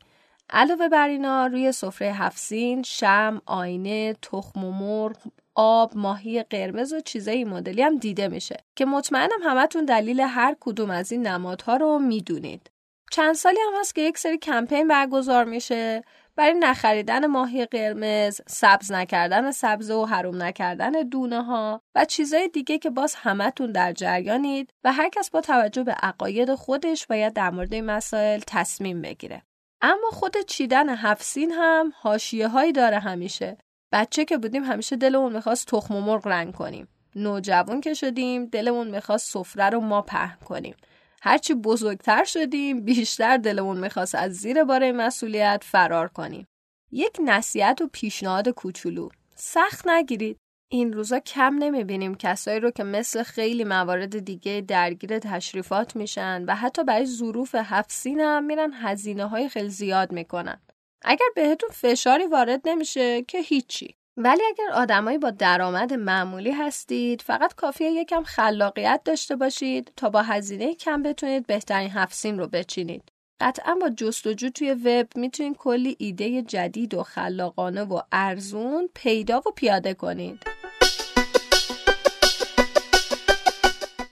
[0.49, 5.17] علاوه بر اینا روی سفره هفسین شم، آینه، تخم و مرغ،
[5.55, 10.89] آب، ماهی قرمز و چیزای مدلی هم دیده میشه که مطمئنم همتون دلیل هر کدوم
[10.89, 12.69] از این نمادها رو می‌دونید.
[13.11, 16.03] چند سالی هم هست که یک سری کمپین برگزار میشه
[16.35, 22.77] برای نخریدن ماهی قرمز، سبز نکردن سبز و حروم نکردن دونه ها و چیزای دیگه
[22.77, 27.49] که باز همتون در جریانید و هر کس با توجه به عقاید خودش باید در
[27.49, 29.41] مورد این مسائل تصمیم بگیره.
[29.81, 33.57] اما خود چیدن هفسین هم حاشیه هایی داره همیشه.
[33.91, 36.87] بچه که بودیم همیشه دلمون می‌خواست تخم مرغ رنگ کنیم.
[37.15, 40.75] نوجوان که شدیم دلمون می‌خواست سفره رو ما پهن کنیم.
[41.25, 46.47] هرچی بزرگتر شدیم بیشتر دلمون می‌خواست از زیر بار مسئولیت فرار کنیم.
[46.91, 50.37] یک نصیحت و پیشنهاد کوچولو سخت نگیرید.
[50.71, 56.55] این روزا کم نمی‌بینیم کسایی رو که مثل خیلی موارد دیگه درگیر تشریفات میشن و
[56.55, 60.61] حتی برای ظروف حفسین هم میرن هزینه های خیلی زیاد می‌کنن.
[61.01, 63.95] اگر بهتون فشاری وارد نمیشه که هیچی.
[64.17, 70.21] ولی اگر آدمایی با درآمد معمولی هستید فقط کافیه یکم خلاقیت داشته باشید تا با
[70.21, 73.11] هزینه کم بتونید بهترین هفسین رو بچینید.
[73.41, 79.51] قطعا با جستجو توی وب می‌تونید کلی ایده جدید و خلاقانه و ارزون پیدا و
[79.55, 80.43] پیاده کنید.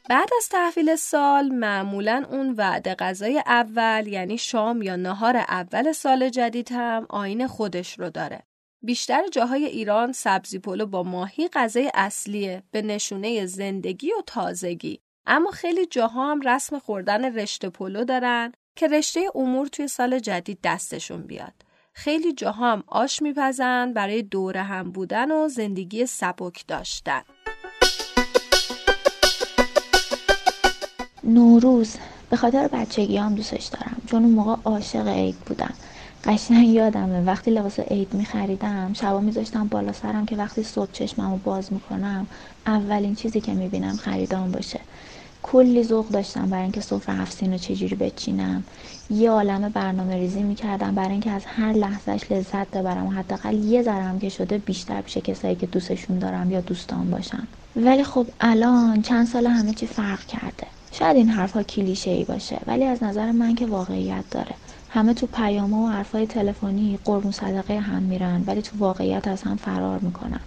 [0.10, 6.30] بعد از تحویل سال معمولا اون وعده غذای اول یعنی شام یا نهار اول سال
[6.30, 8.44] جدید هم آین خودش رو داره.
[8.84, 15.00] بیشتر جاهای ایران سبزی پلو با ماهی غذای اصلیه به نشونه زندگی و تازگی.
[15.26, 20.60] اما خیلی جاها هم رسم خوردن رشته پلو دارن که رشته امور توی سال جدید
[20.64, 21.54] دستشون بیاد.
[21.94, 27.22] خیلی جاها هم آش میپزن برای دوره هم بودن و زندگی سبک داشتن.
[31.24, 31.96] نوروز
[32.30, 35.74] به خاطر بچگی هم دوستش دارم چون اون موقع عاشق عید بودم
[36.26, 37.22] قشنگ یادمه.
[37.22, 42.28] وقتی لباس عید میخریدم شبا میذاشتم بالا سرم که وقتی صبح چشممو باز می‌کنم
[42.68, 44.80] اولین چیزی که می‌بینم خریدام باشه.
[45.44, 48.64] کلی ذوق داشتم برای اینکه سفره هفت رو چجوری بچینم.
[49.10, 53.84] یه عالم برنامه ریزی می‌کردم برای اینکه از هر لحظهش لذت ببرم و حداقل یه
[53.84, 58.26] ذره هم که شده بیشتر پیش کسایی که دوستشون دارم یا دوستان باشم ولی خب
[58.42, 60.68] الان چند سال همه چی فرق کرده.
[60.92, 64.56] شاید این حرفها کلیشه ای باشه ولی از نظر من که واقعیت داره.
[64.94, 69.56] همه تو پیامه و حرفای تلفنی قربون صدقه هم میرن ولی تو واقعیت از هم
[69.56, 70.40] فرار می‌کنن.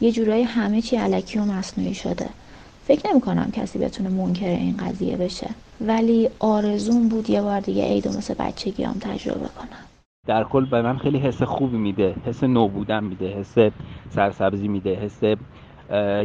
[0.00, 2.28] یه جورایی همه چی علکی و مصنوعی شده.
[2.84, 5.50] فکر نمی کنم کسی بتونه منکر این قضیه بشه.
[5.80, 9.84] ولی آرزون بود یه بار دیگه عید و مثل بچگی هم تجربه کنم.
[10.26, 12.14] در کل به من خیلی حس خوبی میده.
[12.26, 13.28] حس نو بودن میده.
[13.28, 13.54] حس
[14.10, 14.94] سرسبزی میده.
[14.94, 15.22] حس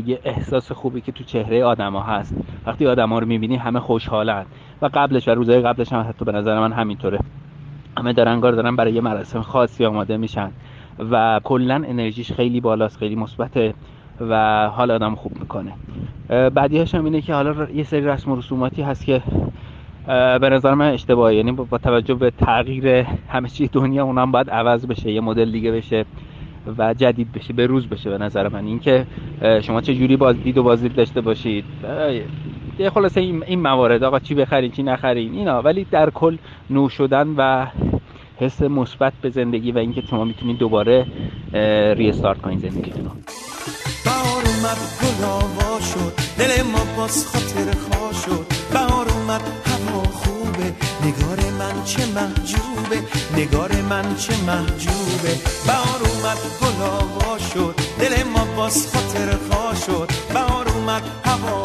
[0.07, 2.33] یه احساس خوبی که تو چهره آدما هست.
[2.65, 4.45] وقتی آدما رو می‌بینی همه خوشحالن.
[4.81, 7.19] و قبلش و روزهای قبلش هم حتی به نظر من همینطوره.
[7.97, 10.51] همه دارن کار دارن برای یه مراسم خاصی آماده میشن
[11.11, 13.73] و کلا انرژیش خیلی بالاست خیلی مثبته
[14.29, 15.73] و حال آدم خوب می‌کنه.
[16.49, 19.21] بعدیش هم اینه که حالا یه سری رسم و رسوماتی هست که
[20.41, 22.87] به نظر من اشتباهی یعنی با توجه به تغییر
[23.29, 26.05] همه چی دنیا اونم باید عوض بشه یه مدل دیگه بشه
[26.77, 28.65] و جدید بشه به روز بشه به نظر من.
[28.65, 29.05] اینکه
[29.61, 31.65] شما چه جوری بازدید و بازدید داشته باشید.
[32.79, 35.61] یه خلاصه این موارد آقا چی بخرین چی نخرین اینا.
[35.61, 36.37] ولی در کل
[36.69, 37.67] نو شدن و
[38.39, 41.05] حس مثبت به زندگی و اینکه شما می‌تونید دوباره
[41.97, 43.03] ریستارت کنید زندگیتون
[44.05, 48.45] بهار اومد گل شد دل ما باز خاطر خواه شد.
[48.73, 50.73] بهار اومد هوا خوبه
[51.05, 52.97] نگار من چه محجوبه
[53.37, 55.33] نگار من چه محجوبه.
[55.67, 60.09] بهار اومد گل شد دل ما باز خاطر خواه شد.
[60.33, 61.62] بهار اومد هوا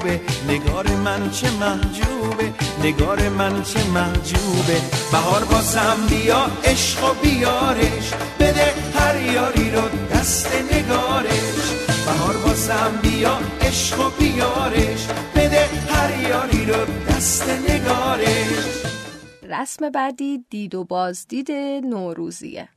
[0.00, 2.52] خوبه نگار من چه محجوبه؟
[2.84, 4.80] نگار من چه محجوبه؟
[5.12, 8.14] بهار بازم بیا عشق و بیارش.
[8.40, 9.82] بده هر یاری رو
[10.12, 11.84] دست نگارش.
[12.06, 15.06] بهار بازم بیا عشق و بیارش.
[15.36, 18.82] بده هر یاری رو دست نگارش.
[19.42, 21.52] رسم بعدی دید و بازدید
[21.84, 22.68] نوروزیه.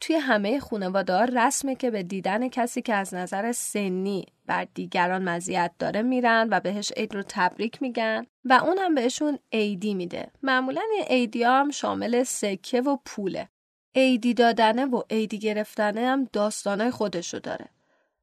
[0.00, 5.70] توی همه خانواده رسمه که به دیدن کسی که از نظر سنی بر دیگران مزیت
[5.78, 10.30] داره میرن و بهش عید رو تبریک میگن و اون هم بهشون عیدی میده.
[10.42, 13.48] معمولا عیدی هم شامل سکه و پوله.
[13.94, 17.68] عیدی دادنه و عیدی گرفتنه هم داستانای خودشو داره.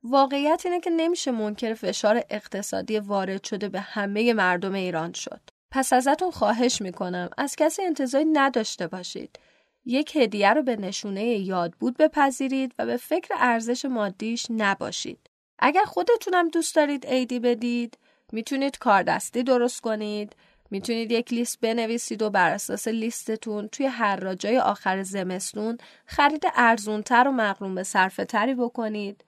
[0.03, 5.41] واقعیت اینه که نمیشه منکر فشار اقتصادی وارد شده به همه مردم ایران شد.
[5.71, 9.39] پس ازتون خواهش می‌کنم از کسی انتظاری نداشته باشید.
[9.85, 15.29] یک هدیه رو به نشونه یاد بود بپذیرید و به فکر ارزش مادیش نباشید.
[15.61, 17.97] اگر خودتونم دوست دارید عیدی بدید،
[18.31, 20.35] می‌تونید کاردستی درست کنید،
[20.71, 27.27] می‌تونید یک لیست بنویسید و بر اساس لیستتون توی هر راجای آخر زمستون خرید ارزونتر
[27.27, 29.23] و مقروم به صرفه تری بکنید.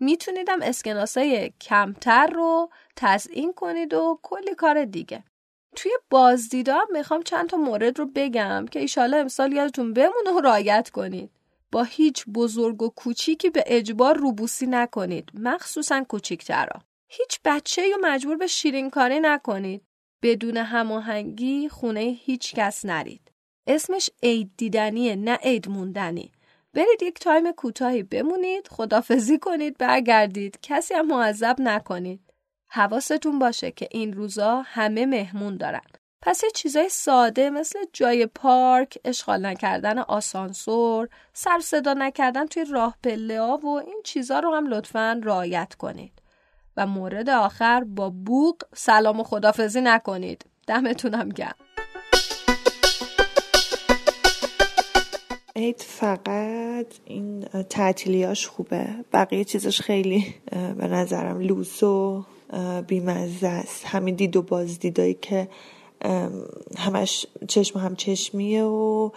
[0.00, 5.24] میتونیدم اسکناسای کمتر رو تزیین کنید و کلی کار دیگه.
[5.76, 10.90] توی بازدیدم می‌خوام چند تا مورد رو بگم که ایشالا امسال یادتون بمونه و رایت
[10.90, 11.30] کنید.
[11.72, 16.80] با هیچ بزرگ و کوچیکی به اجبار روبوسی نکنید مخصوصا کوچیکترا.
[17.08, 19.82] هیچ بچه یا مجبور به شیرین کاری نکنید.
[20.22, 23.32] بدون هماهنگی خونه هیچ کس نرید.
[23.66, 26.32] اسمش عید دیدنیه نه عید موندنی.
[26.74, 30.58] برید یک تایم کوتاهی بمونید، خدافزی کنید، برگردید.
[30.62, 32.20] کسی هم معذب نکنید.
[32.68, 35.86] حواستون باشه که این روزا همه مهمون دارن.
[36.22, 42.96] پس یه چیزای ساده مثل جای پارک، اشغال نکردن آسانسور، سر صدا نکردن توی راه
[43.04, 46.12] پله ها و این چیزا رو هم لطفا رعایت کنید.
[46.76, 50.44] و مورد آخر با بوق سلام و خدافزی نکنید.
[50.66, 51.54] دمتونم گرم.
[55.56, 60.34] عید فقط این تعطیلیاش خوبه بقیه چیزاش خیلی
[60.76, 62.24] به نظرم لوس و
[62.86, 65.48] بیمزه است همین دید و بازدیدایی که
[66.76, 69.10] همش چشم هم چشمیه و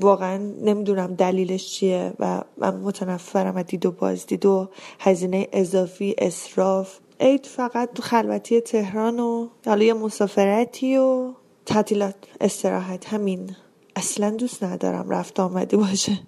[0.00, 4.68] واقعا نمی‌دونم دلیلش چیه و من متنفرم از دید و بازدید و
[5.00, 11.32] هزینه اضافی اصراف عید فقط تو خلوتی تهران و حالا یه مسافرتی و
[11.66, 13.12] تعطیلات استراحت.
[13.12, 13.56] همین.
[13.96, 16.18] اصلا دوست ندارم رفت آمدی باشه.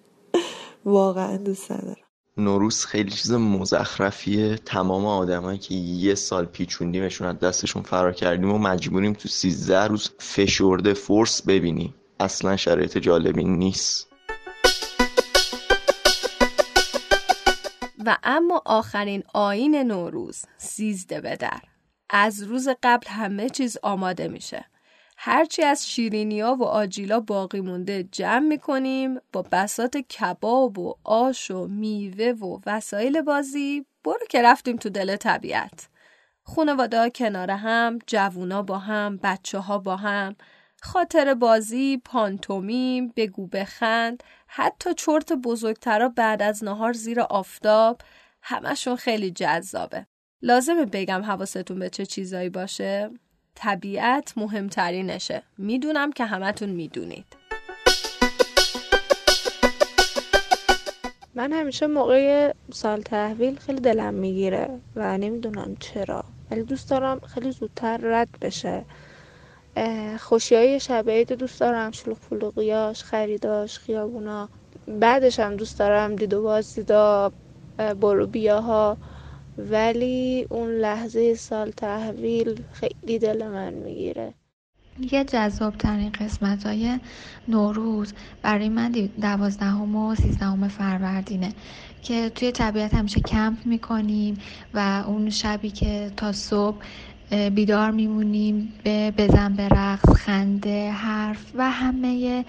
[0.85, 2.02] واقعا دوست ندارم.
[2.37, 4.57] نوروز خیلی چیز مزخرفیه.
[4.57, 10.11] تمام آدمایی که یه سال پیچوندیمشون از دستشون فرار کردیم و مجبوریم تو سیزده روز
[10.18, 14.09] فشرده فورس ببینیم اصلا شرایط جالبی نیست.
[18.07, 21.61] و اما آخرین آین نوروز سیزده به در.
[22.11, 24.64] از روز قبل همه چیز آماده میشه.
[25.25, 31.66] هرچی از شیرینیا و آجیلا باقی مونده جمع می‌کنیم با بسات کباب و آش و
[31.66, 35.89] میوه و وسایل بازی برو که رفتیم تو دل طبیعت.
[36.43, 40.37] خانواده ها کنار هم جوونا با هم بچه ها با هم.
[40.83, 44.23] خاطر بازی پانتومیم بگو بخند.
[44.47, 48.01] حتی چرت بزرگترا بعد از نهار زیر آفتاب.
[48.43, 50.07] همشون خیلی جذابه.
[50.43, 53.11] لازمه بگم حواستون به چه چیزایی باشه؟
[53.55, 55.43] طبیعت مهمترینشه.
[55.59, 57.27] می‌دونم که همتون می‌دونید.
[61.35, 66.25] من همیشه موقع سال تحویل خیلی دلم می‌گیره و نمی‌دونم چرا.
[66.51, 68.85] ولی دوست دارم خیلی زودتر رد بشه.
[70.19, 71.91] خوشی های شب عید دوست دارم.
[71.91, 74.49] شلوغ فلوغیاش خریداش خیابونا.
[74.89, 77.33] بعدش هم دوست دارم دید و بازدیدا
[78.01, 78.97] برو بیاها.
[79.59, 84.35] ولی اون لحظه سال تحویل خیلی دل من می‌گیره.
[85.13, 86.99] یه جذاب ترین قسمت های
[87.49, 88.91] نوروز برای من
[89.21, 91.53] دوازدهم و سیزدهم فروردینه
[92.03, 94.39] که توی طبیعت همیشه کمپ می‌کنیم
[94.75, 96.77] و اون شبی که تا صبح
[97.55, 102.45] بیدار میمونیم به بزن به رقص خنده حرف و همه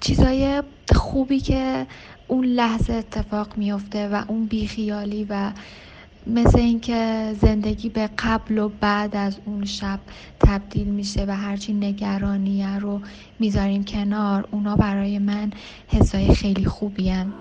[0.00, 0.62] چیزای
[0.94, 1.86] خوبی که
[2.28, 5.50] اون لحظه اتفاق میفته و اون بیخیالی و
[6.26, 10.00] مثل اینکه زندگی به قبل و بعد از اون شب
[10.40, 13.00] تبدیل میشه و هرچی نگرانیه رو
[13.38, 15.50] می‌ذاریم کنار اونا برای من
[15.88, 17.32] حسای خیلی خوبی هن.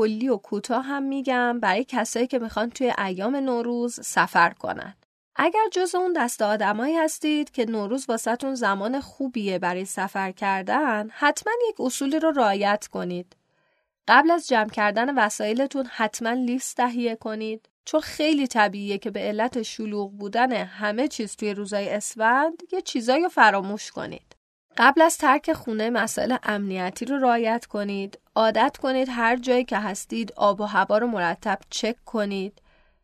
[0.00, 4.94] کلی و کوتاه هم میگم برای کسایی که می‌خوان توی ایام نوروز سفر کنن.
[5.36, 11.52] اگر جز اون دست آدمایی هستید که نوروز واسهتون زمان خوبیه برای سفر کردن حتما
[11.68, 13.36] یک اصولی رو رعایت کنید.
[14.08, 19.62] قبل از جمع کردن وسایلتون حتما لیست تهیه کنید چون خیلی طبیعیه که به علت
[19.62, 24.29] شلوغ بودن همه چیز توی روزای اسفند یه چیزایی رو فراموش کنید.
[24.76, 28.18] قبل از ترک خونه مسائل امنیتی رو رعایت کنید.
[28.34, 32.62] عادت کنید هر جایی که هستید آب و هوا رو مرتب چک کنید.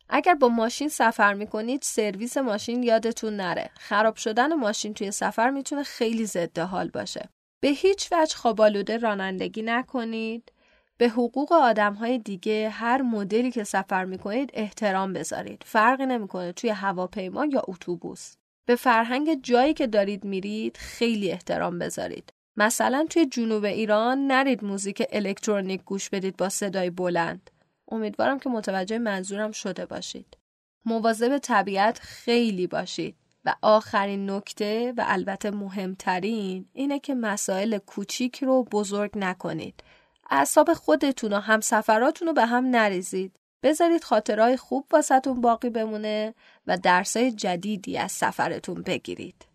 [0.08, 3.70] اگر با ماشین سفر می کنید سرویس ماشین یادتون نره.
[3.78, 7.28] خراب شدن ماشین توی سفر می‌تونه خیلی ضد حال باشه.
[7.60, 10.52] به هیچ وجه خوابالوده رانندگی نکنید.
[10.98, 15.62] به حقوق آدم های دیگه هر مدلی که سفر می کنید احترام بذارید.
[15.66, 18.34] فرقی نمی‌کنه توی هواپیما یا اتوبوس.
[18.66, 22.32] به فرهنگ جایی که دارید میرید خیلی احترام بذارید.
[22.56, 27.50] مثلا توی جنوب ایران نرید موزیک الکترونیک گوش بدید با صدای بلند.
[27.88, 30.36] امیدوارم که متوجه منظورم شده باشید.
[30.84, 33.16] مواظب طبیعت خیلی باشید.
[33.46, 39.84] و آخرین نکته و البته مهمترین اینه که مسائل کوچیک رو بزرگ نکنید.
[40.30, 43.32] اعصاب خودتون و همسفراتون رو به هم نریزید.
[43.62, 46.34] بذارید خاطرهای خوب واسهتون باقی بمونه
[46.66, 49.46] و درسای جدیدی از سفرتون بگیرید.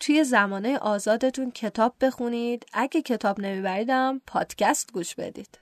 [0.00, 2.66] توی زمانه آزادتون کتاب بخونید.
[2.72, 5.58] اگه کتاب نمیبریدم پادکست گوش بدید.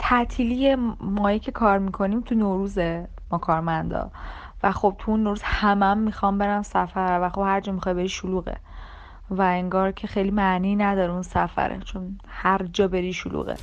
[0.00, 2.78] تعطیلی مایی که کار می‌کنیم تو نوروز
[3.30, 4.10] ما کارمندا
[4.62, 8.08] و خب تو اون نوروز همم می‌خوام برم سفر و خب هر جا می‌خوای بری
[8.08, 8.56] شلوغه
[9.32, 13.56] و انگار که خیلی معنی نداره اون سفره چون هر جا بری شلوغه.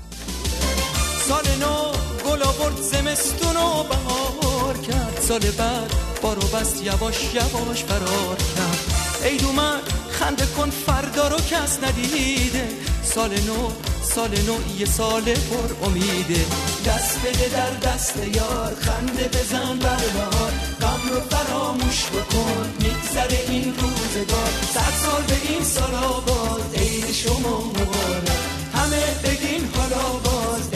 [1.28, 1.91] سال نو
[2.26, 5.17] گل آورد زمستون و بهار کرد.
[5.20, 8.80] سال بعد بارو بست یواش یواش فرار کرد.
[9.26, 12.67] عید اومد خنده کن فردا رو کس ندیده.
[13.03, 16.45] سال نو سال نو یه سال پر امیده
[16.88, 20.51] دست بده در دست یار خنده بزن بر نهار
[20.82, 24.51] غم رو فراموش بکن میگذره این روزگار.
[24.74, 28.30] صد سال به این سال آباد عید شما مبارک.
[28.74, 30.70] همه بگین حالا باز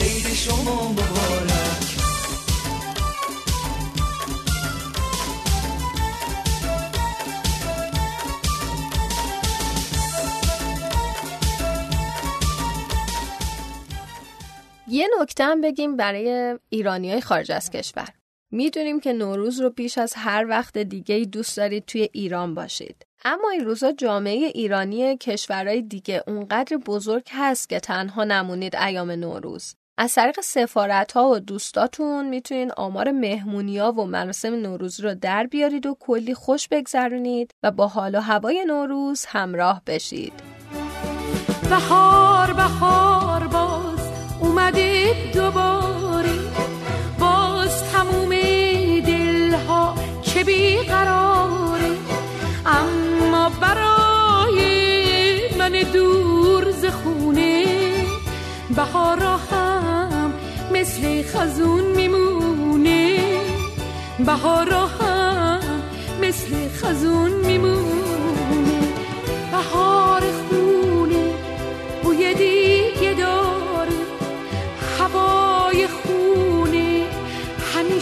[14.94, 18.08] یه نکته هم بگیم برای ایرانی های خارج از کشور.
[18.50, 23.06] می‌دونیم که نوروز رو بیش از هر وقت دیگه دوست دارید توی ایران باشید.
[23.24, 29.74] اما این روزا جامعه ایرانی کشورهای دیگه اونقدر بزرگ هست که تنها نمونید ایام نوروز.
[29.98, 35.46] از طریق سفارت ها و دوستاتون می‌تونید آمار مهمونی ها و مراسم نوروز رو در
[35.46, 40.32] بیارید و کلی خوش بگذرونید و با حال و هوای نوروز همراه بشید.
[41.70, 43.48] بهار بهار
[44.64, 46.34] اومده دوباره
[47.18, 48.30] باز تموم
[49.06, 51.90] دلها چه بیقراره.
[52.66, 54.58] اما برای
[55.58, 57.64] من دور ز خونه
[58.76, 60.32] بهارا هم
[60.72, 63.18] مثل خزون میمونه.
[64.18, 65.60] بهارا هم
[66.22, 67.84] مثل خزون میمونه.
[69.52, 69.93] بهار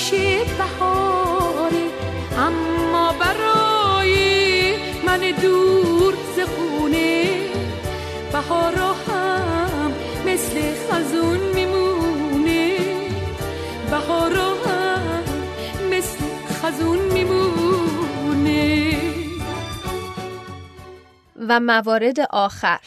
[0.03, 1.87] همیشه بهاره
[2.39, 4.75] اما برای
[5.07, 7.41] من دور ز خونه
[8.33, 9.93] بهارا هم
[10.27, 12.79] مثل خزون میمونه.
[13.91, 15.23] بهارا هم
[15.91, 16.25] مثل
[16.63, 18.97] خزون میمونه.
[21.49, 22.81] و موارد آخر.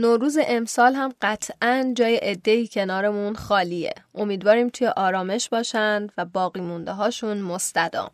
[0.00, 3.94] نوروز امسال هم قطعا جای عده‌ای کنارمون خالیه.
[4.14, 8.10] امیدواریم توی آرامش باشند و باقی مونده هاشون مستدام.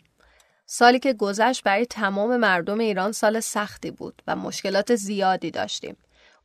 [0.66, 5.96] سالی که گذشت برای تمام مردم ایران سال سختی بود و مشکلات زیادی داشتیم.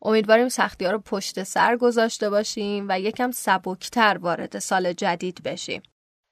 [0.02, 5.82] امیدواریم سختی ها رو پشت سر گذاشته باشیم و یکم سبکتر وارد سال جدید بشیم.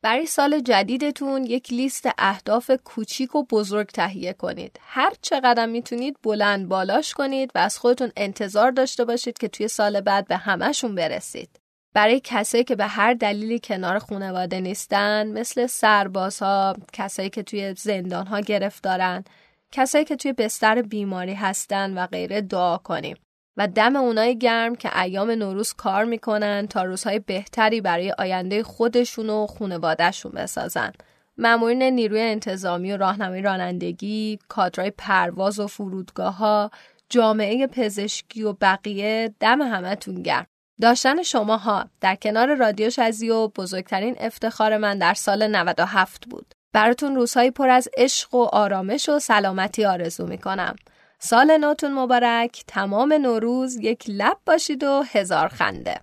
[0.02, 4.80] برای سال جدیدتون یک لیست اهداف کوچیک و بزرگ تهیه کنید.
[4.82, 10.02] هر چقدر می‌تونید بلند بالاش کنید و از خودتون انتظار داشته باشید که توی سال
[10.02, 11.60] بعد به همهشون برسید.
[11.93, 18.39] برای کسایی که به هر دلیلی کنار خانواده نیستن مثل سربازها، کسایی که توی زندانها
[18.39, 19.24] گرفتارن،
[19.72, 23.18] کسایی که توی بستر بیماری هستن و غیره دعا کنیم.
[23.58, 29.30] و دم اونای گرم که ایام نوروز کار می‌کنن تا روزهای بهتری برای آینده خودشون
[29.30, 30.91] و خونوادهشون بسازن.
[31.38, 36.72] مامورین نیروی انتظامی و راهنمای رانندگی، کادرای پرواز و فرودگاه ها،
[37.10, 40.47] جامعه پزشکی و بقیه دم همتون گرم.
[40.82, 46.53] داشتن شماها در کنار رادیو شزیو بزرگترین افتخار من در سال 97 بود.
[46.74, 50.76] براتون روزهایی پر از عشق و آرامش و سلامتی آرزو می‌کنم.
[51.20, 56.01] سال نوتون مبارک تمام نوروز یک لب باشید و هزار خنده.